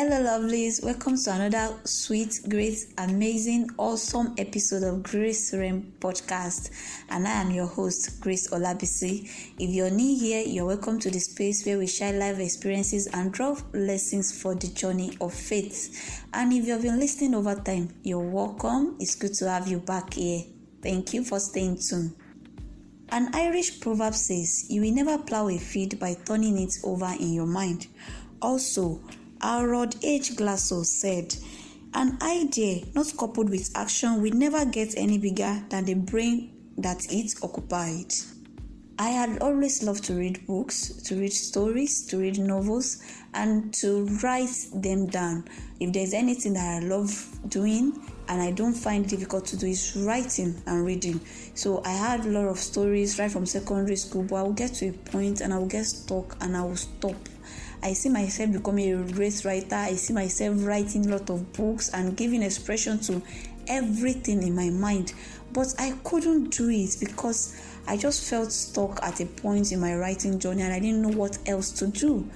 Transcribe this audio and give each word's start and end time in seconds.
Hello, 0.00 0.22
lovelies. 0.22 0.80
Welcome 0.84 1.16
to 1.16 1.32
another 1.32 1.76
sweet, 1.82 2.38
great, 2.48 2.86
amazing, 2.98 3.68
awesome 3.78 4.32
episode 4.38 4.84
of 4.84 5.02
Grace 5.02 5.52
Rem 5.52 5.92
podcast. 5.98 6.70
And 7.10 7.26
I 7.26 7.32
am 7.32 7.50
your 7.50 7.66
host, 7.66 8.20
Grace 8.20 8.48
Olabisi. 8.50 9.28
If 9.58 9.70
you're 9.70 9.90
new 9.90 10.16
here, 10.16 10.44
you're 10.46 10.66
welcome 10.66 11.00
to 11.00 11.10
the 11.10 11.18
space 11.18 11.66
where 11.66 11.78
we 11.78 11.88
share 11.88 12.12
life 12.12 12.38
experiences 12.38 13.08
and 13.08 13.32
draw 13.32 13.56
lessons 13.72 14.40
for 14.40 14.54
the 14.54 14.68
journey 14.68 15.18
of 15.20 15.34
faith. 15.34 16.24
And 16.32 16.52
if 16.52 16.64
you've 16.68 16.82
been 16.82 17.00
listening 17.00 17.34
over 17.34 17.56
time, 17.56 17.92
you're 18.04 18.20
welcome. 18.20 18.94
It's 19.00 19.16
good 19.16 19.34
to 19.34 19.50
have 19.50 19.66
you 19.66 19.80
back 19.80 20.14
here. 20.14 20.44
Thank 20.80 21.12
you 21.12 21.24
for 21.24 21.40
staying 21.40 21.78
tuned. 21.78 22.14
An 23.08 23.30
Irish 23.34 23.80
proverb 23.80 24.14
says, 24.14 24.66
You 24.70 24.82
will 24.82 24.94
never 24.94 25.18
plow 25.18 25.48
a 25.48 25.58
field 25.58 25.98
by 25.98 26.14
turning 26.24 26.56
it 26.56 26.74
over 26.84 27.12
in 27.18 27.32
your 27.32 27.46
mind. 27.46 27.88
Also, 28.40 29.00
Harold 29.40 29.96
H. 30.02 30.36
Glasow 30.36 30.84
said, 30.84 31.34
An 31.94 32.18
idea 32.22 32.84
not 32.94 33.12
coupled 33.16 33.50
with 33.50 33.70
action 33.76 34.20
will 34.20 34.32
never 34.32 34.64
get 34.64 34.94
any 34.96 35.18
bigger 35.18 35.62
than 35.68 35.84
the 35.84 35.94
brain 35.94 36.52
that 36.78 37.06
it 37.12 37.34
occupied. 37.42 38.12
I 39.00 39.10
had 39.10 39.40
always 39.40 39.84
loved 39.84 40.02
to 40.04 40.14
read 40.14 40.44
books, 40.44 40.88
to 41.04 41.14
read 41.14 41.32
stories, 41.32 42.04
to 42.06 42.18
read 42.18 42.40
novels, 42.40 43.00
and 43.32 43.72
to 43.74 44.06
write 44.24 44.50
them 44.74 45.06
down. 45.06 45.44
If 45.78 45.92
there's 45.92 46.14
anything 46.14 46.54
that 46.54 46.82
I 46.82 46.86
love 46.86 47.38
doing 47.48 47.96
and 48.28 48.42
I 48.42 48.50
don't 48.50 48.74
find 48.74 49.04
it 49.04 49.08
difficult 49.08 49.46
to 49.46 49.56
do 49.56 49.68
is 49.68 49.94
writing 49.96 50.60
and 50.66 50.84
reading. 50.84 51.20
So 51.54 51.80
I 51.84 51.92
had 51.92 52.26
a 52.26 52.28
lot 52.28 52.48
of 52.48 52.58
stories 52.58 53.20
right 53.20 53.30
from 53.30 53.46
secondary 53.46 53.94
school, 53.94 54.24
but 54.24 54.34
I 54.34 54.42
will 54.42 54.52
get 54.52 54.74
to 54.74 54.88
a 54.88 54.92
point 54.92 55.42
and 55.42 55.54
I 55.54 55.58
will 55.58 55.66
get 55.66 55.86
stuck 55.86 56.36
and 56.42 56.56
I 56.56 56.64
will 56.64 56.74
stop 56.74 57.14
I 57.82 57.92
see 57.92 58.08
myself 58.08 58.52
becoming 58.52 58.92
a 58.92 58.96
race 59.14 59.44
writer. 59.44 59.76
I 59.76 59.94
see 59.94 60.12
myself 60.12 60.56
writing 60.58 61.06
a 61.06 61.16
lot 61.16 61.30
of 61.30 61.52
books 61.52 61.90
and 61.90 62.16
giving 62.16 62.42
expression 62.42 62.98
to 63.00 63.22
everything 63.68 64.42
in 64.42 64.54
my 64.54 64.70
mind. 64.70 65.12
But 65.52 65.74
I 65.78 65.92
couldn't 66.04 66.50
do 66.50 66.68
it 66.68 66.96
because 67.00 67.56
I 67.86 67.96
just 67.96 68.28
felt 68.28 68.52
stuck 68.52 69.02
at 69.02 69.20
a 69.20 69.26
point 69.26 69.72
in 69.72 69.80
my 69.80 69.94
writing 69.96 70.38
journey 70.38 70.62
and 70.62 70.72
I 70.72 70.80
didn't 70.80 71.02
know 71.02 71.16
what 71.16 71.38
else 71.46 71.70
to 71.72 71.86
do. 71.86 72.28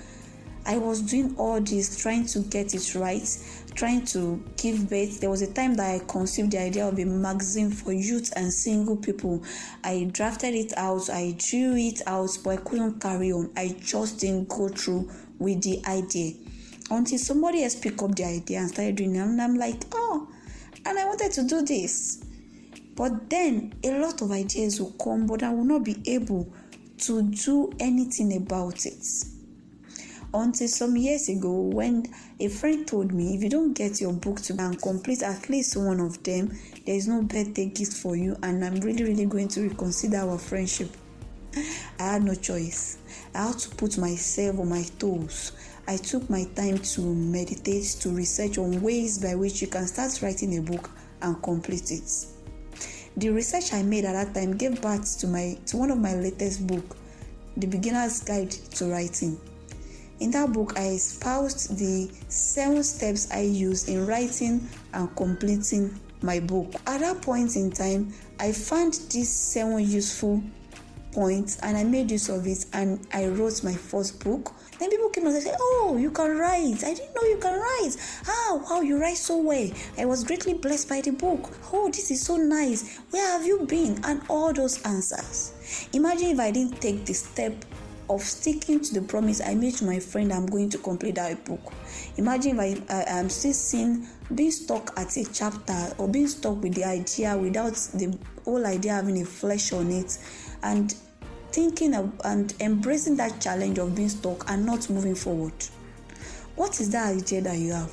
I 0.64 0.78
was 0.78 1.02
doing 1.02 1.34
all 1.38 1.60
this, 1.60 2.00
trying 2.00 2.24
to 2.26 2.38
get 2.38 2.72
it 2.72 2.94
right, 2.94 3.26
trying 3.74 4.04
to 4.06 4.42
give 4.56 4.88
birth. 4.88 5.20
There 5.20 5.28
was 5.28 5.42
a 5.42 5.52
time 5.52 5.74
that 5.74 5.94
I 5.94 6.04
conceived 6.06 6.52
the 6.52 6.60
idea 6.60 6.86
of 6.86 6.98
a 7.00 7.04
magazine 7.04 7.70
for 7.70 7.92
youth 7.92 8.32
and 8.36 8.52
single 8.52 8.96
people. 8.96 9.42
I 9.82 10.08
drafted 10.12 10.54
it 10.54 10.72
out, 10.76 11.10
I 11.10 11.34
drew 11.36 11.74
it 11.76 12.00
out, 12.06 12.38
but 12.44 12.50
I 12.50 12.56
couldn't 12.58 13.00
carry 13.00 13.32
on. 13.32 13.50
I 13.56 13.74
just 13.80 14.20
didn't 14.20 14.48
go 14.48 14.68
through 14.68 15.10
with 15.42 15.62
the 15.62 15.82
idea 15.86 16.34
until 16.90 17.18
somebody 17.18 17.64
else 17.64 17.74
picked 17.74 18.02
up 18.02 18.14
the 18.14 18.24
idea 18.24 18.58
and 18.58 18.68
started 18.68 18.96
doing 18.96 19.16
it. 19.16 19.20
And 19.20 19.40
I'm 19.40 19.56
like, 19.56 19.82
oh, 19.92 20.28
and 20.84 20.98
I 20.98 21.04
wanted 21.04 21.32
to 21.32 21.44
do 21.44 21.62
this. 21.62 22.24
But 22.94 23.30
then 23.30 23.74
a 23.82 23.98
lot 23.98 24.20
of 24.20 24.30
ideas 24.30 24.80
will 24.80 24.92
come, 24.92 25.26
but 25.26 25.42
I 25.42 25.52
will 25.52 25.64
not 25.64 25.84
be 25.84 26.02
able 26.06 26.52
to 26.98 27.22
do 27.22 27.72
anything 27.80 28.36
about 28.36 28.84
it. 28.84 29.04
Until 30.34 30.68
some 30.68 30.96
years 30.96 31.28
ago, 31.28 31.52
when 31.52 32.06
a 32.40 32.48
friend 32.48 32.86
told 32.86 33.12
me, 33.12 33.34
if 33.34 33.42
you 33.42 33.50
don't 33.50 33.74
get 33.74 34.00
your 34.00 34.12
book 34.12 34.40
to 34.42 34.54
and 34.58 34.80
complete 34.80 35.22
at 35.22 35.48
least 35.50 35.76
one 35.76 36.00
of 36.00 36.22
them, 36.22 36.56
there 36.86 36.94
is 36.94 37.06
no 37.06 37.22
birthday 37.22 37.66
gift 37.66 37.92
for 37.92 38.16
you, 38.16 38.36
and 38.42 38.64
I'm 38.64 38.76
really, 38.76 39.04
really 39.04 39.26
going 39.26 39.48
to 39.48 39.62
reconsider 39.62 40.18
our 40.18 40.38
friendship. 40.38 40.90
I 41.56 41.62
had 41.98 42.22
no 42.22 42.34
choice. 42.34 42.98
I 43.34 43.46
had 43.48 43.58
to 43.60 43.68
put 43.76 43.98
myself 43.98 44.58
on 44.58 44.68
my 44.68 44.82
toes. 44.98 45.52
I 45.88 45.96
took 45.96 46.28
my 46.30 46.44
time 46.54 46.78
to 46.78 47.00
meditate, 47.00 47.84
to 48.00 48.10
research 48.10 48.58
on 48.58 48.80
ways 48.82 49.18
by 49.18 49.34
which 49.34 49.60
you 49.60 49.68
can 49.68 49.86
start 49.86 50.20
writing 50.22 50.58
a 50.58 50.62
book 50.62 50.90
and 51.22 51.42
complete 51.42 51.90
it. 51.90 52.26
The 53.16 53.30
research 53.30 53.72
I 53.72 53.82
made 53.82 54.04
at 54.04 54.12
that 54.12 54.34
time 54.34 54.56
gave 54.56 54.80
birth 54.80 55.18
to 55.20 55.26
my 55.26 55.58
to 55.66 55.76
one 55.76 55.90
of 55.90 55.98
my 55.98 56.14
latest 56.14 56.66
book, 56.66 56.96
The 57.56 57.66
Beginner's 57.66 58.20
Guide 58.22 58.50
to 58.50 58.86
Writing. 58.86 59.40
In 60.20 60.30
that 60.30 60.52
book, 60.52 60.78
I 60.78 60.90
espoused 60.90 61.76
the 61.78 62.10
seven 62.28 62.82
steps 62.84 63.30
I 63.32 63.40
use 63.40 63.88
in 63.88 64.06
writing 64.06 64.68
and 64.94 65.14
completing 65.16 65.98
my 66.22 66.38
book. 66.38 66.72
At 66.86 67.00
that 67.00 67.20
point 67.22 67.56
in 67.56 67.70
time, 67.70 68.14
I 68.38 68.52
found 68.52 68.94
these 69.10 69.30
seven 69.30 69.80
useful 69.80 70.42
points 71.12 71.58
and 71.62 71.76
I 71.76 71.84
made 71.84 72.10
use 72.10 72.28
of 72.28 72.46
it 72.46 72.66
and 72.72 73.06
I 73.12 73.26
wrote 73.26 73.62
my 73.62 73.74
first 73.74 74.22
book. 74.24 74.52
Then 74.78 74.90
people 74.90 75.10
came 75.10 75.26
and 75.26 75.42
said, 75.42 75.56
Oh, 75.60 75.96
you 76.00 76.10
can 76.10 76.36
write. 76.36 76.82
I 76.84 76.94
didn't 76.94 77.14
know 77.14 77.22
you 77.22 77.38
can 77.40 77.58
write. 77.58 77.96
Ah, 78.26 78.60
wow, 78.64 78.80
you 78.80 78.98
write 78.98 79.16
so 79.16 79.38
well. 79.38 79.70
I 79.98 80.04
was 80.04 80.24
greatly 80.24 80.54
blessed 80.54 80.88
by 80.88 81.00
the 81.00 81.12
book. 81.12 81.50
Oh, 81.72 81.88
this 81.88 82.10
is 82.10 82.22
so 82.22 82.36
nice. 82.36 82.98
Where 83.10 83.26
have 83.32 83.46
you 83.46 83.66
been? 83.66 84.00
And 84.04 84.22
all 84.28 84.52
those 84.52 84.82
answers. 84.82 85.88
Imagine 85.92 86.30
if 86.30 86.40
I 86.40 86.50
didn't 86.50 86.80
take 86.80 87.04
the 87.06 87.14
step 87.14 87.64
of 88.10 88.22
sticking 88.22 88.80
to 88.80 88.94
the 88.94 89.02
promise 89.02 89.40
I 89.40 89.54
made 89.54 89.74
to 89.76 89.84
my 89.84 89.98
friend 89.98 90.32
I'm 90.32 90.46
going 90.46 90.68
to 90.70 90.78
complete 90.78 91.14
that 91.16 91.44
book. 91.44 91.72
Imagine 92.16 92.58
if 92.58 92.88
I, 92.90 92.94
I 92.94 93.18
am 93.18 93.28
still 93.28 93.52
seeing 93.52 94.06
being 94.34 94.50
stuck 94.50 94.98
at 94.98 95.16
a 95.16 95.24
chapter 95.32 95.94
or 95.98 96.08
being 96.08 96.28
stuck 96.28 96.62
with 96.62 96.74
the 96.74 96.84
idea 96.84 97.36
without 97.36 97.74
the 97.94 98.16
whole 98.44 98.66
idea 98.66 98.92
having 98.92 99.20
a 99.22 99.24
flesh 99.24 99.72
on 99.72 99.90
it 99.90 100.18
and 100.62 100.94
thinking 101.50 101.94
and 102.24 102.54
embracing 102.60 103.16
that 103.16 103.40
challenge 103.40 103.78
of 103.78 103.94
being 103.94 104.08
stuck 104.08 104.48
and 104.50 104.64
not 104.64 104.88
moving 104.88 105.14
forward. 105.14 105.52
What 106.56 106.80
is 106.80 106.90
that 106.90 107.16
idea 107.16 107.40
that 107.42 107.58
you 107.58 107.72
have? 107.72 107.92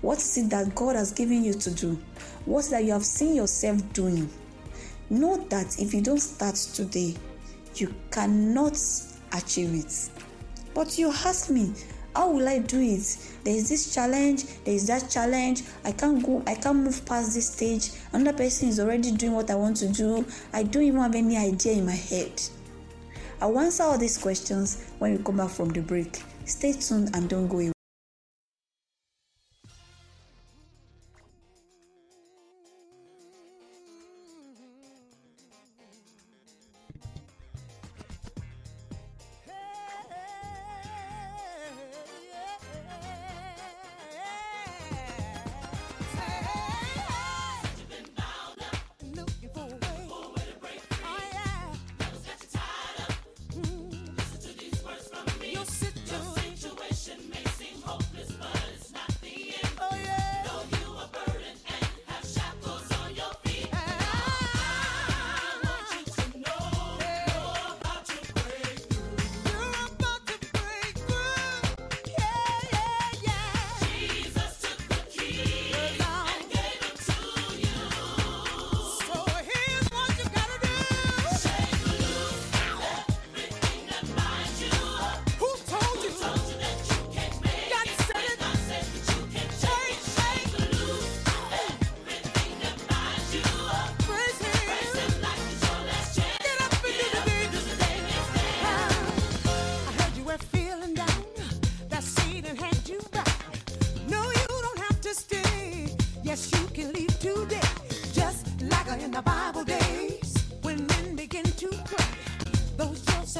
What 0.00 0.18
is 0.18 0.36
it 0.38 0.50
that 0.50 0.74
God 0.74 0.96
has 0.96 1.12
given 1.12 1.44
you 1.44 1.54
to 1.54 1.70
do? 1.70 1.98
What 2.44 2.60
is 2.60 2.70
that 2.70 2.84
you 2.84 2.92
have 2.92 3.04
seen 3.04 3.34
yourself 3.34 3.80
doing? 3.92 4.28
Know 5.10 5.36
that 5.48 5.78
if 5.80 5.94
you 5.94 6.00
don't 6.00 6.20
start 6.20 6.56
today, 6.56 7.14
you 7.74 7.94
cannot 8.10 8.78
achieve 9.32 9.74
it. 9.74 10.10
But 10.74 10.98
you 10.98 11.10
ask 11.10 11.50
me, 11.50 11.72
how 12.16 12.30
will 12.30 12.48
I 12.48 12.58
do 12.58 12.80
it? 12.80 13.18
There 13.44 13.54
is 13.54 13.68
this 13.68 13.94
challenge, 13.94 14.46
there 14.64 14.74
is 14.74 14.86
that 14.86 15.10
challenge. 15.10 15.64
I 15.84 15.92
can't 15.92 16.24
go, 16.24 16.42
I 16.46 16.54
can't 16.54 16.78
move 16.78 17.04
past 17.04 17.34
this 17.34 17.52
stage. 17.52 17.90
Another 18.14 18.36
person 18.36 18.70
is 18.70 18.80
already 18.80 19.12
doing 19.12 19.32
what 19.32 19.50
I 19.50 19.54
want 19.54 19.76
to 19.78 19.88
do. 19.88 20.24
I 20.54 20.62
don't 20.62 20.82
even 20.82 21.00
have 21.00 21.14
any 21.14 21.36
idea 21.36 21.74
in 21.74 21.84
my 21.84 21.92
head. 21.92 22.40
I'll 23.42 23.58
answer 23.58 23.82
all 23.82 23.98
these 23.98 24.16
questions 24.16 24.90
when 24.98 25.14
we 25.14 25.22
come 25.22 25.36
back 25.36 25.50
from 25.50 25.68
the 25.68 25.82
break. 25.82 26.22
Stay 26.46 26.72
tuned 26.72 27.14
and 27.14 27.28
don't 27.28 27.48
go 27.48 27.58
away. 27.58 27.75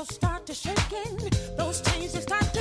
Start 0.05 0.47
to 0.47 0.55
shaking, 0.55 1.19
those 1.57 1.81
chains 1.83 2.19
start 2.23 2.56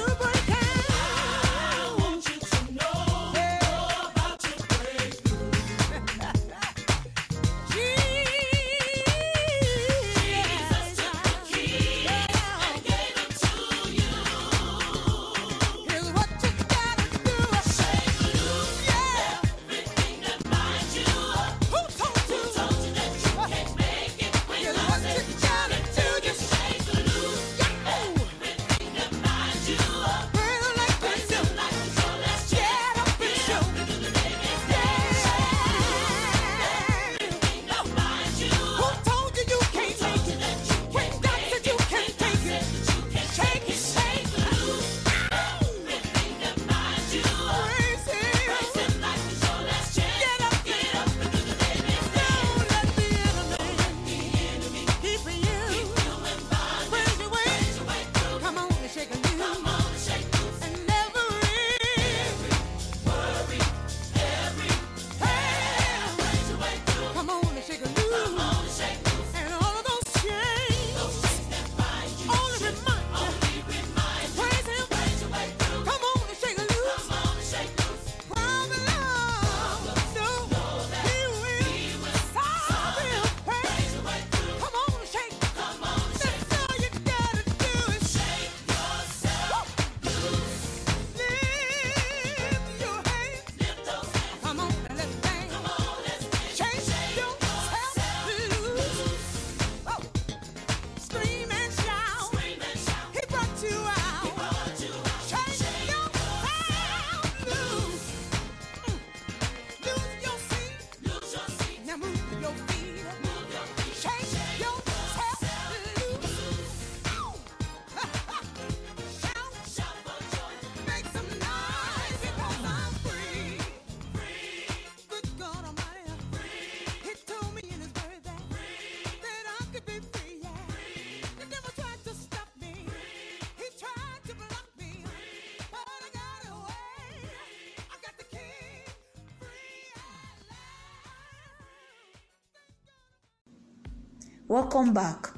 Welcome 144.47 144.93
back. 144.93 145.31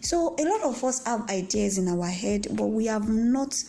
So, 0.00 0.36
a 0.38 0.44
lot 0.44 0.62
of 0.62 0.84
us 0.84 1.04
have 1.04 1.28
ideas 1.28 1.78
in 1.78 1.88
our 1.88 2.06
head, 2.06 2.46
but 2.52 2.66
we 2.66 2.86
have 2.86 3.08
not 3.08 3.60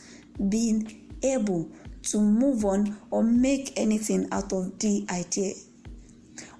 been 0.50 1.09
able 1.24 1.71
to 2.03 2.19
move 2.19 2.63
on 2.63 2.95
or 3.09 3.24
make 3.24 3.74
anything 3.75 4.27
out 4.31 4.53
of 4.53 4.77
the 4.77 5.03
idea. 5.09 5.56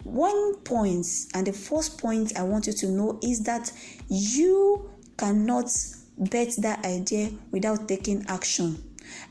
One 0.04 0.56
point, 0.64 1.06
and 1.36 1.46
the 1.46 1.54
first 1.54 2.00
point 2.00 2.36
I 2.36 2.42
want 2.42 2.66
you 2.66 2.74
to 2.74 2.88
know 2.88 3.20
is 3.22 3.44
that 3.44 3.72
you 4.08 4.90
cannot 5.18 5.70
bet 6.18 6.56
that 6.58 6.84
idea 6.86 7.30
without 7.52 7.88
taking 7.88 8.26
action. 8.28 8.82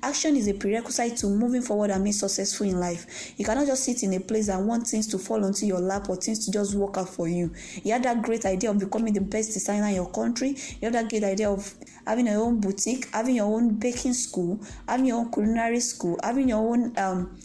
Action 0.02 0.36
is 0.36 0.48
a 0.48 0.54
prerequisite 0.54 1.16
to 1.18 1.26
moving 1.26 1.62
forward 1.62 1.90
and 1.90 2.04
being 2.04 2.12
successful 2.12 2.66
in 2.66 2.78
life. 2.78 3.34
You 3.36 3.44
cannot 3.44 3.66
just 3.66 3.84
sit 3.84 4.02
in 4.02 4.14
a 4.14 4.20
place 4.20 4.48
and 4.48 4.66
want 4.66 4.86
things 4.86 5.06
to 5.08 5.18
fall 5.18 5.44
onto 5.44 5.66
your 5.66 5.80
lap 5.80 6.08
or 6.08 6.16
things 6.16 6.44
to 6.46 6.52
just 6.52 6.74
work 6.74 6.96
out 6.96 7.08
for 7.08 7.28
you. 7.28 7.52
You 7.82 7.92
have 7.92 8.02
that 8.02 8.22
great 8.22 8.44
idea 8.44 8.70
of 8.70 8.78
becoming 8.78 9.12
the 9.12 9.20
best 9.20 9.52
designer 9.52 9.88
in 9.88 9.94
your 9.94 10.10
country. 10.10 10.50
You 10.50 10.84
have 10.84 10.92
that 10.92 11.08
great 11.08 11.24
idea 11.24 11.50
of 11.50 11.74
having 12.06 12.26
your 12.26 12.42
own 12.42 12.60
boutique, 12.60 13.08
having 13.12 13.36
your 13.36 13.46
own 13.46 13.74
baking 13.74 14.14
school, 14.14 14.60
having 14.88 15.06
your 15.06 15.18
own 15.18 15.32
culinary 15.32 15.80
school, 15.80 16.18
having 16.22 16.48
your 16.48 16.58
own 16.58 16.92
um, 16.98 17.38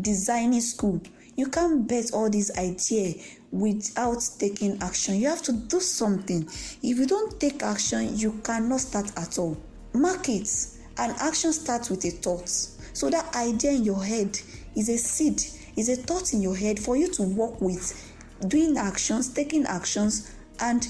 designing 0.00 0.60
school. 0.60 1.00
You 1.36 1.48
can't 1.48 1.88
bet 1.88 2.12
all 2.12 2.30
these 2.30 2.56
ideas 2.56 3.38
without 3.50 4.22
taking 4.38 4.80
action. 4.82 5.16
You 5.16 5.28
have 5.28 5.42
to 5.42 5.52
do 5.52 5.80
something. 5.80 6.44
If 6.44 6.98
you 6.98 7.06
don't 7.06 7.40
take 7.40 7.62
action, 7.62 8.16
you 8.16 8.40
cannot 8.44 8.80
start 8.80 9.10
at 9.16 9.38
all. 9.38 9.56
Markets 9.92 10.78
an 10.98 11.14
action 11.18 11.52
starts 11.52 11.90
with 11.90 12.04
a 12.04 12.10
thought. 12.10 12.48
So 12.48 13.10
that 13.10 13.34
idea 13.34 13.72
in 13.72 13.84
your 13.84 14.04
head 14.04 14.38
is 14.76 14.88
a 14.88 14.96
seed, 14.96 15.42
is 15.76 15.88
a 15.88 15.96
thought 15.96 16.32
in 16.32 16.40
your 16.40 16.56
head 16.56 16.78
for 16.78 16.96
you 16.96 17.08
to 17.14 17.22
work 17.22 17.60
with, 17.60 18.12
doing 18.46 18.76
actions, 18.76 19.32
taking 19.32 19.64
actions, 19.66 20.34
and 20.60 20.86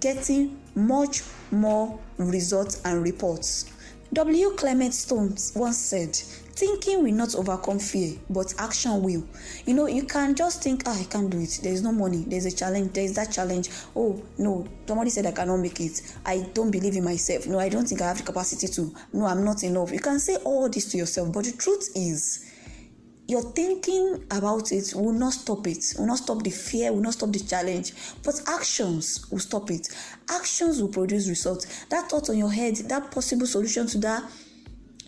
getting 0.00 0.60
much 0.74 1.22
more 1.50 1.98
results 2.18 2.82
and 2.84 3.02
reports. 3.02 3.70
W. 4.12 4.50
Clement 4.50 4.94
Stone 4.94 5.36
once 5.54 5.78
said, 5.78 6.18
Thinking 6.56 7.02
will 7.02 7.12
not 7.12 7.34
overcome 7.34 7.78
fear, 7.78 8.16
but 8.30 8.54
action 8.58 9.02
will. 9.02 9.28
You 9.66 9.74
know, 9.74 9.86
you 9.88 10.04
can 10.04 10.34
just 10.34 10.62
think, 10.62 10.84
ah, 10.86 10.98
I 10.98 11.04
can't 11.04 11.28
do 11.28 11.38
it. 11.38 11.60
There 11.62 11.72
is 11.72 11.82
no 11.82 11.92
money. 11.92 12.24
There's 12.26 12.46
a 12.46 12.50
challenge. 12.50 12.94
There 12.94 13.04
is 13.04 13.14
that 13.16 13.30
challenge. 13.30 13.68
Oh, 13.94 14.22
no, 14.38 14.66
somebody 14.86 15.10
said 15.10 15.26
I 15.26 15.32
cannot 15.32 15.58
make 15.58 15.78
it. 15.80 16.00
I 16.24 16.48
don't 16.54 16.70
believe 16.70 16.96
in 16.96 17.04
myself. 17.04 17.46
No, 17.46 17.58
I 17.58 17.68
don't 17.68 17.86
think 17.86 18.00
I 18.00 18.08
have 18.08 18.16
the 18.16 18.22
capacity 18.22 18.68
to. 18.68 18.90
No, 19.12 19.26
I'm 19.26 19.44
not 19.44 19.64
enough. 19.64 19.92
You 19.92 20.00
can 20.00 20.18
say 20.18 20.36
all 20.44 20.70
this 20.70 20.90
to 20.92 20.96
yourself, 20.96 21.30
but 21.30 21.44
the 21.44 21.52
truth 21.52 21.90
is, 21.94 22.50
your 23.28 23.42
thinking 23.42 24.24
about 24.30 24.72
it 24.72 24.94
will 24.94 25.12
not 25.12 25.34
stop 25.34 25.66
it, 25.66 25.84
will 25.98 26.06
not 26.06 26.18
stop 26.18 26.42
the 26.42 26.50
fear, 26.50 26.90
will 26.90 27.02
not 27.02 27.14
stop 27.14 27.32
the 27.32 27.40
challenge, 27.40 27.92
but 28.22 28.40
actions 28.46 29.26
will 29.30 29.40
stop 29.40 29.70
it. 29.70 29.88
Actions 30.30 30.80
will 30.80 30.88
produce 30.88 31.28
results. 31.28 31.84
That 31.90 32.08
thought 32.08 32.30
on 32.30 32.38
your 32.38 32.52
head, 32.52 32.76
that 32.88 33.10
possible 33.10 33.46
solution 33.46 33.88
to 33.88 33.98
that 33.98 34.22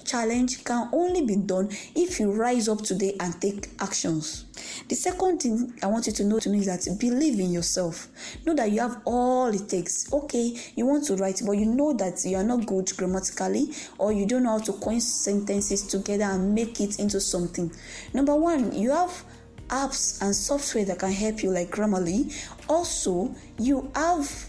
challenge 0.09 0.65
can 0.65 0.89
only 0.93 1.25
be 1.25 1.37
done 1.37 1.69
if 1.95 2.19
you 2.19 2.33
rise 2.33 2.69
up 2.69 2.83
today 2.83 3.15
and 3.21 3.41
take 3.41 3.69
actions. 3.81 4.47
The 4.89 4.95
second 4.95 5.41
thing 5.43 5.75
I 5.83 5.87
want 5.87 6.07
you 6.07 6.13
to 6.15 6.25
know 6.25 6.39
to 6.41 6.49
me 6.49 6.61
is 6.61 6.67
that 6.67 6.99
believe 6.99 7.39
in 7.39 7.53
yourself. 7.53 8.09
Know 8.47 8.55
that 8.55 8.73
you 8.73 8.81
have 8.81 9.01
all 9.05 9.47
it 9.49 9.69
takes. 9.69 10.13
Okay, 10.13 10.57
you 10.75 10.87
want 10.87 11.05
to 11.07 11.17
write, 11.17 11.43
but 11.45 11.53
you 11.53 11.67
know 11.67 11.93
that 11.93 12.25
you 12.25 12.37
are 12.37 12.45
not 12.45 12.67
good 12.67 12.91
grammatically 12.97 13.73
or 13.99 14.13
you 14.13 14.27
don't 14.27 14.43
know 14.43 14.59
how 14.59 14.59
to 14.59 14.73
coin 14.73 15.01
sentences 15.01 15.87
together 15.87 16.25
and 16.25 16.55
make 16.55 16.81
it 16.81 16.99
into 16.99 17.21
something. 17.21 17.71
Number 18.15 18.35
one, 18.35 18.75
you 18.75 18.91
have 18.91 19.25
apps 19.69 20.21
and 20.23 20.35
software 20.35 20.85
that 20.87 20.99
can 20.99 21.13
help 21.13 21.43
you, 21.43 21.51
like 21.51 21.71
Grammarly. 21.71 22.35
Also, 22.69 23.35
you 23.59 23.91
have 23.95 24.49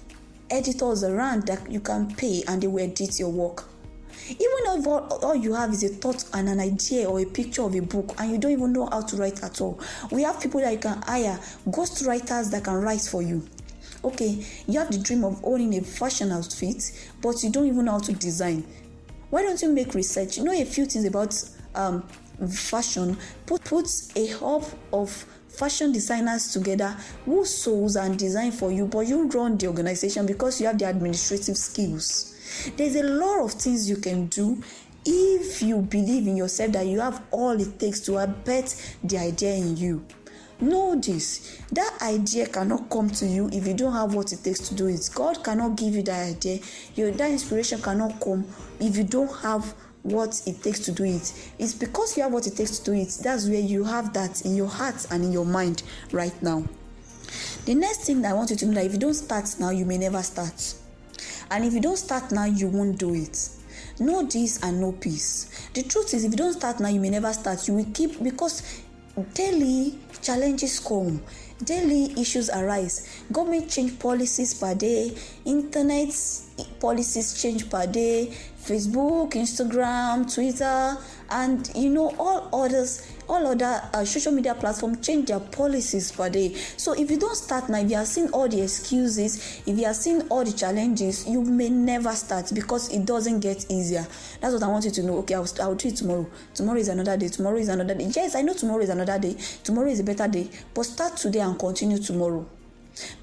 editors 0.50 1.04
around 1.04 1.46
that 1.48 1.70
you 1.70 1.80
can 1.80 2.14
pay 2.16 2.44
and 2.48 2.62
they 2.62 2.68
will 2.68 2.84
edit 2.84 3.20
your 3.20 3.30
work. 3.30 3.69
Even 4.30 4.80
if 4.80 4.88
all, 4.88 5.08
all 5.24 5.36
you 5.36 5.54
have 5.54 5.72
is 5.72 5.84
a 5.84 5.90
thought 5.90 6.24
and 6.34 6.50
an 6.50 6.60
idea 6.60 7.10
or 7.10 7.20
a 7.20 7.26
picture 7.26 7.64
of 7.64 7.76
a 7.76 7.80
book 7.80 8.14
and 8.20 8.32
you 8.32 8.38
don't 8.38 8.52
even 8.52 8.74
know 8.74 8.88
how 8.92 9.02
to 9.02 9.16
write 9.16 9.42
at 9.44 9.60
all, 9.62 9.80
we 10.12 10.24
have 10.24 10.40
people 10.42 10.62
that 10.62 10.72
you 10.72 10.80
can 10.80 11.02
hire, 11.02 11.40
ghost 11.72 12.06
writers 12.06 12.50
that 12.50 12.64
can 12.64 12.76
write 12.76 13.02
for 13.02 13.22
you. 13.22 13.48
Okay, 14.04 14.46
you 14.68 14.80
have 14.80 14.92
the 14.92 14.98
dream 15.00 15.24
of 15.26 15.44
owning 15.44 15.78
a 15.78 15.82
fashion 15.82 16.32
outfit, 16.32 16.92
but 17.22 17.44
you 17.44 17.50
don't 17.50 17.68
even 17.68 17.86
know 17.86 17.94
how 17.94 18.00
to 18.00 18.14
design. 18.14 18.64
Why 19.30 19.42
don't 19.42 19.62
you 19.62 19.72
make 19.74 19.94
research? 19.94 20.38
You 20.38 20.44
know 20.44 20.54
a 20.54 20.64
few 20.66 20.86
things 20.86 21.06
about 21.06 21.36
um, 21.76 22.08
fashion. 22.48 23.18
Put 23.46 23.64
put 23.66 23.88
a 24.16 24.28
hub 24.28 24.66
of 24.94 25.12
fashion 25.50 25.92
designers 25.92 26.54
together 26.54 26.96
who 27.26 27.44
sews 27.44 27.98
and 27.98 28.18
design 28.18 28.52
for 28.52 28.72
you, 28.72 28.86
but 28.88 29.02
you 29.02 29.28
run 29.28 29.58
the 29.58 29.68
organization 29.68 30.26
because 30.26 30.62
you 30.62 30.68
have 30.68 30.78
the 30.78 30.88
administrative 30.88 31.58
skills. 31.58 32.39
There's 32.78 32.96
a 32.96 33.04
lot 33.04 33.44
of 33.44 33.52
things 33.54 33.90
you 33.90 33.98
can 33.98 34.28
do 34.28 34.62
if 35.06 35.62
you 35.62 35.78
believe 35.82 36.28
in 36.28 36.38
yourself 36.38 36.74
that 36.74 36.86
you 36.86 37.00
have 37.00 37.22
all 37.32 37.60
it 37.60 37.80
takes 37.80 38.00
to 38.02 38.18
abet 38.18 38.76
the 39.04 39.18
idea 39.18 39.56
in 39.56 39.78
you. 39.78 40.06
Know 40.62 40.96
this 40.96 41.62
that 41.72 42.02
idea 42.02 42.46
cannot 42.48 42.90
come 42.90 43.10
to 43.12 43.26
you 43.26 43.50
if 43.54 43.66
you 43.66 43.74
don't 43.74 43.94
have 43.94 44.14
what 44.14 44.34
it 44.34 44.44
takes 44.44 44.60
to 44.68 44.76
do 44.76 44.88
it. 44.88 45.10
God 45.16 45.42
cannot 45.42 45.78
give 45.78 45.96
you 45.96 46.04
that 46.04 46.36
idea. 46.36 46.60
Your 46.96 47.12
that 47.12 47.32
inspiration 47.32 47.82
cannot 47.82 48.20
come 48.20 48.46
if 48.80 48.98
you 48.98 49.06
don't 49.06 49.34
have 49.38 49.74
what 50.04 50.42
it 50.46 50.62
takes 50.62 50.80
to 50.82 50.92
do 50.92 51.06
it. 51.06 51.34
It's 51.60 51.74
because 51.74 52.18
you 52.18 52.24
have 52.24 52.34
what 52.34 52.46
it 52.48 52.58
takes 52.58 52.80
to 52.80 52.92
do 52.92 52.94
it. 52.94 53.18
That's 53.24 53.48
where 53.48 53.60
you 53.60 53.86
have 53.86 54.14
that 54.14 54.44
in 54.46 54.56
your 54.56 54.68
heart 54.68 55.08
and 55.12 55.24
in 55.24 55.32
your 55.32 55.46
mind 55.46 55.84
right 56.12 56.36
now. 56.44 56.66
The 57.66 57.76
next 57.76 58.06
thing 58.06 58.26
I 58.26 58.34
want 58.34 58.50
you 58.50 58.56
to 58.58 58.66
know 58.66 58.74
that 58.74 58.86
if 58.86 58.94
you 58.94 59.00
don't 59.00 59.14
start 59.14 59.56
now, 59.60 59.70
you 59.70 59.86
may 59.86 59.98
never 59.98 60.22
start. 60.24 60.74
And 61.52 61.66
if 61.66 61.74
you 61.74 61.82
don't 61.82 61.98
start 61.98 62.32
now, 62.32 62.46
you 62.46 62.68
won't 62.68 62.98
do 62.98 63.14
it. 63.14 63.50
Know 64.00 64.24
this 64.24 64.62
and 64.64 64.80
know 64.80 64.94
peace. 64.94 65.70
The 65.74 65.84
truth 65.84 66.14
is, 66.14 66.24
if 66.24 66.32
you 66.32 66.38
don't 66.38 66.54
start 66.54 66.80
now, 66.80 66.90
you 66.90 67.00
may 67.00 67.10
never 67.10 67.32
start. 67.34 67.68
You 67.68 67.76
will 67.76 67.88
keep 67.94 68.22
because 68.24 68.84
daily 69.34 69.98
challenges 70.22 70.80
come 70.80 71.22
daily 71.64 72.14
issues 72.20 72.50
arise 72.50 73.22
government 73.32 73.70
change 73.70 74.00
policies 74.00 74.54
per 74.54 74.74
day 74.74 75.14
internet 75.46 76.10
policies 76.80 77.42
change 77.42 77.70
per 77.70 77.86
day 77.86 78.28
facebook 78.64 79.32
instagram 79.34 80.32
twitter 80.34 80.98
and 81.32 81.70
you 81.76 81.90
know 81.90 82.14
all 82.18 82.64
others 82.64 83.06
all 83.30 83.46
other 83.48 83.82
uh, 83.94 84.04
social 84.04 84.32
media 84.32 84.56
platforms 84.56 85.06
change 85.06 85.28
their 85.28 85.40
policies 85.40 86.12
per 86.12 86.30
day. 86.30 86.54
So 86.54 86.94
if 86.94 87.10
you 87.12 87.18
don't 87.18 87.36
start 87.36 87.70
now 87.70 87.80
if 87.80 87.90
you 87.90 87.98
are 87.98 88.06
seeing 88.06 88.30
all 88.32 88.50
the 88.50 88.62
excuses 88.62 89.62
if 89.66 89.78
you 89.78 89.86
are 89.86 89.94
seeing 89.94 90.22
all 90.30 90.44
the 90.44 90.52
challenges 90.52 91.28
you 91.28 91.42
may 91.44 91.70
never 91.70 92.12
start 92.14 92.52
because 92.54 92.90
it 92.92 93.06
doesn't 93.06 93.40
get 93.40 93.70
easier. 93.70 94.06
That's 94.42 94.54
what 94.54 94.64
i 94.64 94.68
want 94.68 94.86
you 94.86 94.92
to 94.92 95.04
know. 95.04 95.18
Okay 95.20 95.36
i'll, 95.36 95.48
I'll 95.62 95.76
do 95.76 95.88
it 95.90 95.96
tomorrow. 95.96 96.28
Tomorrow 96.54 96.80
is 96.80 96.88
another 96.88 97.16
day. 97.18 97.28
Tomorrow 97.28 97.58
is 97.58 97.70
another 97.70 97.96
day. 97.96 98.12
Yes 98.16 98.36
i 98.36 98.42
know 98.42 98.54
tomorrow 98.54 98.82
is 98.82 98.90
another 98.90 99.20
day. 99.20 99.36
Tomorrow 99.64 99.90
is 99.90 100.00
a 100.00 100.04
better 100.04 100.28
day. 100.28 100.50
But 100.74 100.84
start 100.84 101.16
today 101.18 101.40
and 101.40 101.58
continue 101.58 102.00
tomorrow. 102.00 102.46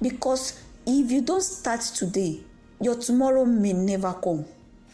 Because 0.01 0.63
if 0.85 1.11
you 1.11 1.21
don't 1.21 1.43
start 1.43 1.81
today 1.81 2.39
your 2.79 2.95
tomorrow 2.95 3.43
may 3.43 3.73
never 3.73 4.13
come 4.13 4.45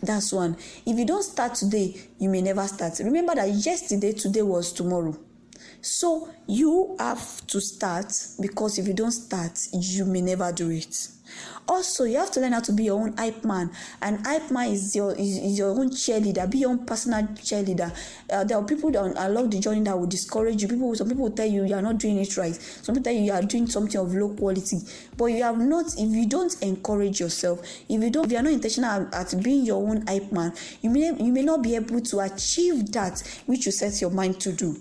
that's 0.06 0.34
one. 0.34 0.58
If 0.86 0.98
you 0.98 1.06
don't 1.06 1.24
start 1.24 1.56
today, 1.56 1.96
you 2.20 2.30
may 2.30 2.42
never 2.42 2.68
start. 2.68 3.00
Remember 3.00 3.36
that 3.36 3.50
yesterday, 3.50 4.14
today 4.14 4.42
was 4.42 4.74
tomorrow. 4.74 5.18
So 5.84 6.30
you 6.48 6.96
have 6.98 7.46
to 7.48 7.60
start 7.60 8.14
because 8.40 8.80
if 8.80 8.88
you 8.88 8.94
don't 8.94 9.12
start, 9.12 9.68
you 9.74 10.06
may 10.06 10.22
never 10.22 10.50
do 10.54 10.70
it. 10.70 11.10
Also, 11.68 12.06
you 12.06 12.16
have 12.18 12.32
to 12.32 12.40
learn 12.40 12.54
how 12.54 12.62
to 12.62 12.72
be 12.72 12.86
your 12.86 13.02
own 13.02 13.18
hype 13.18 13.44
man. 13.44 13.70
And 14.02 14.26
hype 14.26 14.50
man 14.50 14.70
is 14.70 14.96
your 14.96 15.12
is, 15.12 15.38
is 15.40 15.58
your 15.58 15.72
own 15.72 15.90
cheerleader. 15.90 16.50
Be 16.50 16.60
your 16.60 16.70
own 16.70 16.86
personal 16.86 17.24
cheerleader. 17.24 17.94
Uh, 18.32 18.46
there 18.46 18.58
are 18.58 18.64
people 18.64 18.92
that 18.92 19.14
along 19.28 19.50
the 19.50 19.60
journey 19.60 19.82
that 19.82 20.00
will 20.00 20.08
discourage 20.08 20.62
you. 20.62 20.70
People, 20.70 20.96
some 20.96 21.10
people 21.10 21.24
will 21.24 21.32
tell 21.32 21.48
you 21.48 21.66
you 21.66 21.76
are 21.76 21.82
not 21.82 21.98
doing 21.98 22.18
it 22.18 22.38
right. 22.38 22.56
Some 22.56 22.96
people 22.96 23.04
tell 23.04 23.14
you 23.14 23.24
you 23.24 23.34
are 23.34 23.42
doing 23.42 23.68
something 23.68 24.00
of 24.00 24.16
low 24.16 24.30
quality. 24.30 24.80
But 25.18 25.26
you 25.26 25.44
have 25.44 25.58
not. 25.58 25.88
If 25.98 26.16
you 26.16 26.28
don't 26.28 26.56
encourage 26.64 27.20
yourself, 27.20 27.60
if 27.90 28.02
you 28.02 28.10
don't, 28.10 28.28
if 28.28 28.32
you 28.32 28.38
are 28.38 28.44
not 28.44 28.54
intentional 28.54 28.90
at, 28.90 29.34
at 29.36 29.44
being 29.44 29.66
your 29.66 29.86
own 29.86 30.08
hype 30.08 30.32
man, 30.32 30.54
you 30.82 30.90
may 30.90 31.08
you 31.08 31.34
may 31.34 31.44
not 31.44 31.62
be 31.62 31.76
able 31.76 32.00
to 32.00 32.22
achieve 32.22 32.90
that 32.94 33.22
which 33.48 33.66
you 33.66 33.74
set 33.74 34.00
your 34.00 34.12
mind 34.12 34.40
to 34.40 34.54
do. 34.54 34.78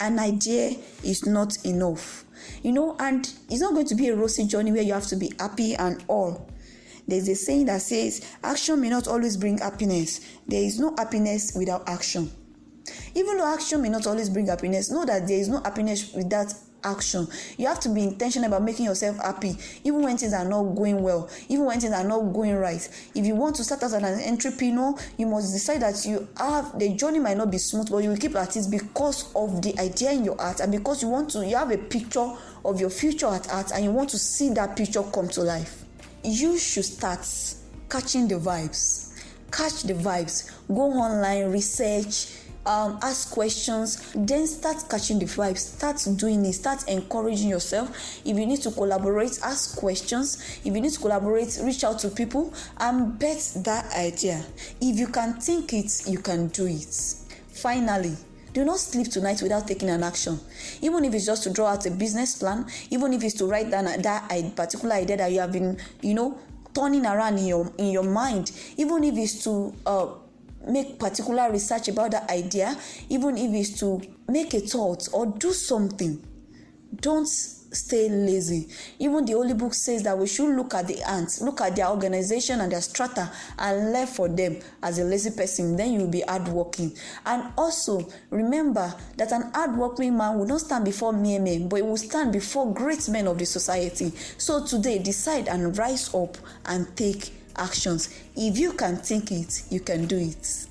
An 0.00 0.18
idea 0.18 0.76
is 1.02 1.26
not 1.26 1.64
enough 1.64 2.24
you 2.62 2.72
know, 2.72 2.96
and 2.98 3.32
it's 3.50 3.60
not 3.60 3.74
going 3.74 3.86
to 3.86 3.94
be 3.94 4.08
a 4.08 4.16
rosy 4.16 4.46
journey 4.46 4.72
where 4.72 4.82
you 4.82 4.92
have 4.92 5.06
to 5.08 5.16
be 5.16 5.32
happy 5.38 5.74
and 5.74 6.02
all. 6.08 6.48
There's 7.06 7.28
a 7.28 7.34
saying 7.34 7.66
that 7.66 7.82
says, 7.82 8.26
action 8.42 8.80
may 8.80 8.88
not 8.88 9.06
always 9.06 9.36
bring 9.36 9.58
happiness. 9.58 10.20
There 10.48 10.62
is 10.62 10.80
no 10.80 10.94
happiness 10.96 11.54
without 11.54 11.88
action. 11.88 12.30
Even 13.14 13.38
though 13.38 13.52
action 13.52 13.82
may 13.82 13.90
not 13.90 14.06
always 14.06 14.30
bring 14.30 14.46
happiness, 14.46 14.90
know 14.90 15.04
that 15.04 15.26
there 15.28 15.38
is 15.38 15.48
no 15.48 15.60
happiness 15.62 16.12
without 16.14 16.52
action. 16.84 17.26
You 17.56 17.66
have 17.66 17.80
to 17.80 17.88
be 17.88 18.02
intentional 18.02 18.48
about 18.48 18.62
making 18.62 18.84
yourself 18.86 19.16
happy, 19.18 19.56
even 19.84 20.02
when 20.02 20.16
things 20.16 20.32
are 20.32 20.44
not 20.44 20.62
going 20.74 21.02
well, 21.02 21.28
even 21.48 21.64
when 21.64 21.80
things 21.80 21.92
are 21.92 22.04
not 22.04 22.20
going 22.32 22.54
right. 22.56 22.88
If 23.14 23.26
you 23.26 23.34
want 23.34 23.56
to 23.56 23.64
start 23.64 23.82
as 23.82 23.92
an 23.92 24.04
entrepreneur, 24.04 24.94
you 25.16 25.26
must 25.26 25.52
decide 25.52 25.82
that 25.82 26.04
you 26.04 26.28
have 26.36 26.78
the 26.78 26.94
journey 26.94 27.18
might 27.18 27.36
not 27.36 27.50
be 27.50 27.58
smooth, 27.58 27.90
but 27.90 27.98
you 27.98 28.10
will 28.10 28.16
keep 28.16 28.36
at 28.36 28.56
it 28.56 28.66
because 28.70 29.32
of 29.34 29.62
the 29.62 29.78
idea 29.78 30.12
in 30.12 30.24
your 30.24 30.36
heart 30.36 30.60
and 30.60 30.70
because 30.70 31.02
you 31.02 31.08
want 31.08 31.30
to, 31.30 31.46
you 31.46 31.56
have 31.56 31.70
a 31.70 31.78
picture 31.78 32.32
of 32.64 32.80
your 32.80 32.90
future 32.90 33.26
at 33.26 33.46
heart 33.46 33.70
and 33.72 33.84
you 33.84 33.90
want 33.90 34.10
to 34.10 34.18
see 34.18 34.50
that 34.50 34.76
picture 34.76 35.02
come 35.02 35.28
to 35.28 35.42
life. 35.42 35.84
you 36.24 36.58
should 36.58 36.84
start 36.84 37.20
catching 37.90 38.26
the 38.26 38.34
vibes 38.34 39.12
catch 39.52 39.82
the 39.82 39.92
vibes 39.92 40.50
go 40.68 40.90
online 40.92 41.52
research 41.52 42.32
um, 42.66 42.98
ask 43.02 43.30
questions 43.30 44.12
then 44.14 44.46
start 44.46 44.88
catching 44.88 45.18
the 45.18 45.26
vibes 45.26 45.58
start 45.58 46.02
doing 46.16 46.44
it 46.46 46.52
start 46.52 46.86
encouraging 46.88 47.48
yourself. 47.48 47.90
If 48.24 48.36
you 48.36 48.46
need 48.46 48.62
to 48.62 48.70
collaborate 48.70 49.38
ask 49.42 49.76
questions. 49.76 50.60
If 50.64 50.74
you 50.74 50.80
need 50.80 50.92
to 50.92 51.00
collaborate 51.00 51.58
reach 51.62 51.84
out 51.84 51.98
to 52.00 52.08
people 52.08 52.52
and 52.78 53.18
bet 53.18 53.52
that 53.56 53.92
idea. 53.94 54.44
If 54.80 54.98
you 54.98 55.08
can 55.08 55.34
think 55.40 55.72
it 55.72 56.06
you 56.06 56.18
can 56.18 56.48
do 56.48 56.66
it. 56.66 56.94
Finally 57.48 58.16
do 58.52 58.64
not 58.64 58.78
sleep 58.78 59.10
tonight 59.10 59.42
without 59.42 59.66
taking 59.66 59.90
an 59.90 60.04
action. 60.04 60.38
Even 60.80 61.04
if 61.04 61.12
it's 61.12 61.26
just 61.26 61.42
to 61.42 61.50
draw 61.50 61.72
out 61.72 61.86
a 61.86 61.90
business 61.90 62.36
plan 62.38 62.66
even 62.90 63.12
if 63.12 63.22
it's 63.24 63.34
to 63.34 63.46
write 63.46 63.70
down 63.70 63.84
that 63.84 64.56
particular 64.56 64.94
idea 64.94 65.16
that 65.16 65.32
you 65.32 65.40
have 65.40 65.52
been 65.52 65.76
you 66.02 66.14
know 66.14 66.38
turning 66.74 67.06
around 67.06 67.38
in 67.38 67.46
your 67.46 67.72
in 67.78 67.86
your 67.90 68.02
mind 68.02 68.50
even 68.76 69.04
if 69.04 69.16
it's 69.16 69.44
to 69.44 69.72
uh, 69.86 70.06
make 70.68 70.98
particular 70.98 71.50
research 71.50 71.88
about 71.88 72.10
that 72.12 72.30
idea 72.30 72.76
even 73.08 73.36
if 73.36 73.52
it's 73.52 73.78
to 73.80 74.00
make 74.28 74.54
a 74.54 74.60
thought 74.60 75.08
or 75.12 75.26
do 75.26 75.52
something. 75.52 76.22
Don't 77.00 77.26
stay 77.74 78.08
lazy. 78.08 78.68
Even 78.98 79.24
the 79.24 79.32
holy 79.32 79.54
book 79.54 79.74
says 79.74 80.02
that 80.04 80.16
we 80.16 80.26
should 80.26 80.54
look 80.56 80.74
at 80.74 80.86
the 80.86 81.02
ants 81.02 81.40
look 81.40 81.60
at 81.60 81.76
their 81.76 81.88
organization 81.88 82.60
and 82.60 82.72
their 82.72 82.80
strata 82.80 83.30
and 83.58 83.92
learn 83.92 84.06
for 84.06 84.28
them 84.28 84.58
as 84.82 84.98
a 84.98 85.04
lazy 85.04 85.30
person. 85.30 85.76
Then 85.76 85.92
you'll 85.92 86.08
be 86.08 86.20
hardworking. 86.20 86.96
And 87.26 87.52
also 87.56 88.08
remember 88.30 88.94
that 89.16 89.32
an 89.32 89.50
hardworking 89.54 90.16
man 90.16 90.38
will 90.38 90.46
not 90.46 90.60
stand 90.60 90.84
before 90.84 91.12
mere 91.12 91.40
men 91.40 91.68
but 91.68 91.76
he 91.76 91.82
will 91.82 91.96
stand 91.96 92.32
before 92.32 92.72
great 92.72 93.08
men 93.08 93.26
of 93.26 93.38
the 93.38 93.46
society. 93.46 94.12
So 94.38 94.64
today 94.64 94.98
decide 94.98 95.48
and 95.48 95.76
rise 95.76 96.14
up 96.14 96.36
and 96.66 96.96
take 96.96 97.32
actions. 97.56 98.08
If 98.36 98.58
you 98.58 98.72
can 98.72 98.96
think 98.96 99.32
it, 99.32 99.62
you 99.70 99.80
can 99.80 100.06
do 100.06 100.16
it. 100.16 100.66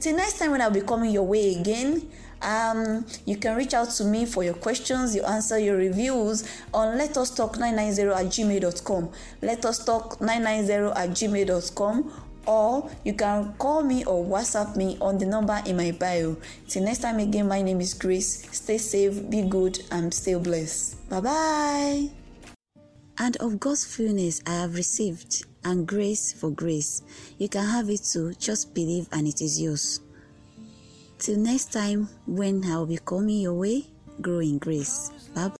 Till 0.00 0.16
next 0.16 0.38
time 0.38 0.52
when 0.52 0.60
I'll 0.60 0.70
be 0.70 0.80
coming 0.80 1.10
your 1.10 1.24
way 1.26 1.54
again, 1.56 2.08
um, 2.40 3.04
you 3.24 3.36
can 3.36 3.56
reach 3.56 3.74
out 3.74 3.90
to 3.90 4.04
me 4.04 4.24
for 4.24 4.44
your 4.44 4.54
questions, 4.54 5.14
your 5.14 5.26
answer, 5.28 5.58
your 5.58 5.76
reviews 5.76 6.48
on 6.72 6.96
let 6.96 7.16
us 7.16 7.34
talk 7.34 7.58
990 7.58 8.02
at 8.14 8.26
gmail.com. 8.26 9.10
Let 9.42 9.64
us 9.64 9.84
talk 9.84 10.20
990 10.20 11.00
at 11.00 11.10
gmail.com 11.10 12.12
or 12.46 12.90
you 13.04 13.12
can 13.12 13.52
call 13.58 13.82
me 13.82 14.04
or 14.04 14.24
WhatsApp 14.24 14.74
me 14.76 14.96
on 15.00 15.18
the 15.18 15.26
number 15.26 15.60
in 15.66 15.76
my 15.76 15.90
bio. 15.90 16.36
Till 16.66 16.82
next 16.84 17.00
time 17.00 17.18
again, 17.18 17.46
my 17.46 17.60
name 17.60 17.80
is 17.80 17.92
Grace. 17.92 18.48
Stay 18.52 18.78
safe, 18.78 19.28
be 19.28 19.42
good, 19.42 19.80
and 19.90 20.12
stay 20.12 20.34
blessed. 20.34 21.08
Bye 21.10 21.20
bye. 21.20 22.08
And 23.18 23.36
of 23.38 23.60
God's 23.60 23.84
fullness 23.84 24.40
I 24.46 24.52
have 24.60 24.74
received 24.76 25.44
and 25.68 25.86
grace 25.86 26.32
for 26.32 26.50
grace. 26.50 27.02
You 27.36 27.48
can 27.48 27.64
have 27.64 27.90
it 27.90 28.02
too, 28.02 28.32
just 28.34 28.74
believe 28.74 29.06
and 29.12 29.28
it 29.28 29.42
is 29.42 29.60
yours. 29.60 30.00
Till 31.18 31.36
next 31.38 31.72
time, 31.72 32.08
when 32.26 32.64
I 32.64 32.78
will 32.78 32.86
be 32.86 32.98
coming 33.04 33.40
your 33.40 33.54
way, 33.54 33.84
grow 34.20 34.40
in 34.40 34.58
grace. 34.58 35.10
Bye 35.34 35.48
bye. 35.48 35.57